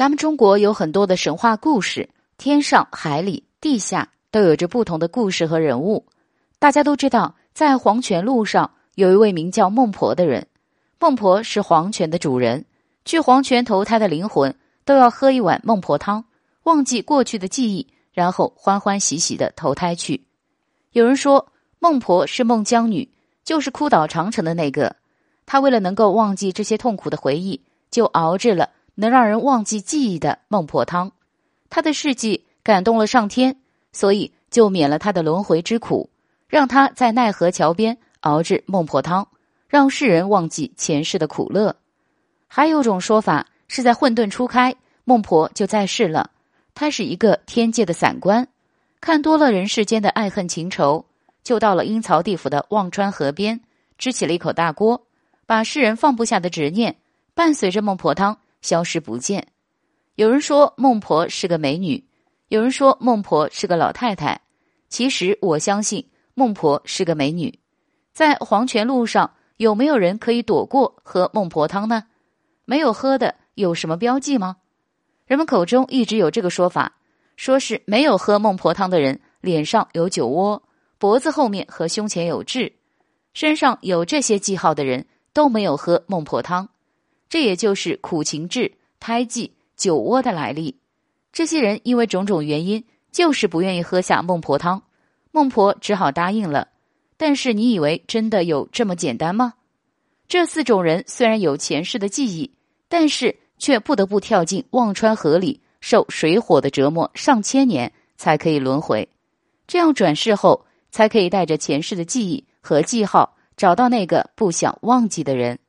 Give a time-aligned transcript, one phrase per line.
[0.00, 6.06] 咱们中国有很多的神话故事，天上、海里、地下都有着不同的故事和人物。
[6.58, 10.46] 大家都知道，在黄泉路上有一位名叫孟婆的人，
[10.98, 12.64] 孟婆是黄泉的主人，
[13.04, 14.56] 去黄泉投胎的灵魂
[14.86, 16.24] 都要喝一碗孟婆汤，
[16.62, 20.24] 忘记过去的记忆，然后欢欢喜喜的投胎去。
[20.92, 21.46] 有人说，
[21.78, 23.06] 孟婆是孟姜女，
[23.44, 24.96] 就是哭倒长城的那个。
[25.44, 27.60] 她为了能够忘记这些痛苦的回忆，
[27.90, 28.70] 就熬制了。
[29.00, 31.10] 能让人忘记记忆的孟婆汤，
[31.70, 33.56] 他的事迹感动了上天，
[33.92, 36.10] 所以就免了他的轮回之苦，
[36.48, 39.26] 让他在奈何桥边熬制孟婆汤，
[39.68, 41.74] 让世人忘记前世的苦乐。
[42.46, 46.30] 还有种说法是在混沌初开，孟婆就在世了。
[46.74, 48.46] 她是一个天界的散官，
[49.00, 51.06] 看多了人世间的爱恨情仇，
[51.42, 53.62] 就到了阴曹地府的忘川河边，
[53.96, 55.06] 支起了一口大锅，
[55.46, 56.96] 把世人放不下的执念
[57.32, 58.36] 伴随着孟婆汤。
[58.60, 59.46] 消失不见。
[60.16, 62.04] 有人说孟婆是个美女，
[62.48, 64.40] 有人说孟婆是个老太太。
[64.88, 67.58] 其实我相信孟婆是个美女。
[68.12, 72.04] 在黄泉路上，有没有人可以躲过喝孟婆汤呢？
[72.64, 74.56] 没有喝的有什么标记吗？
[75.26, 76.96] 人们口中一直有这个说法，
[77.36, 80.62] 说是没有喝孟婆汤的人脸上有酒窝，
[80.98, 82.72] 脖子后面和胸前有痣，
[83.32, 86.68] 身上有这些记号的人都没有喝孟婆汤。
[87.30, 90.76] 这也就是苦情痣、胎记、酒窝的来历。
[91.32, 94.82] 这些人因为种种原因，就是不愿意喝下孟婆汤，
[95.30, 96.68] 孟婆只好答应了。
[97.16, 99.54] 但是你以为真的有这么简单吗？
[100.26, 102.50] 这四种人虽然有前世的记忆，
[102.88, 109.08] 但是却不得不跳进忘川河里，受水火的折磨上千年，才可以轮回。
[109.68, 115.59] 这样转世后，才可以带着前世的记忆和记号，找到那个不想忘记的人。